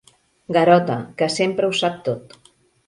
Garota, 0.57 0.95
que 1.21 1.29
sempre 1.37 1.71
ho 1.71 1.79
sap 1.85 2.05
tot. 2.11 2.39